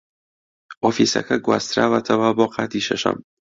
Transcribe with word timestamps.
ئۆفیسەکە 0.83 1.35
گواستراوەتەوە 1.45 2.29
بۆ 2.37 2.45
قاتی 2.53 2.81
شەشەم. 2.87 3.17